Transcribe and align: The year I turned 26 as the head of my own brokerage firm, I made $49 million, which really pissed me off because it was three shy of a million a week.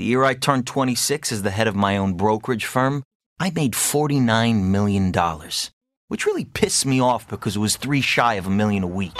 The 0.00 0.06
year 0.06 0.24
I 0.24 0.32
turned 0.32 0.66
26 0.66 1.30
as 1.30 1.42
the 1.42 1.50
head 1.50 1.68
of 1.68 1.76
my 1.76 1.98
own 1.98 2.14
brokerage 2.14 2.64
firm, 2.64 3.02
I 3.38 3.50
made 3.50 3.74
$49 3.74 4.62
million, 4.62 5.12
which 6.08 6.24
really 6.24 6.46
pissed 6.46 6.86
me 6.86 7.02
off 7.02 7.28
because 7.28 7.54
it 7.54 7.58
was 7.58 7.76
three 7.76 8.00
shy 8.00 8.36
of 8.36 8.46
a 8.46 8.50
million 8.50 8.82
a 8.82 8.86
week. 8.86 9.12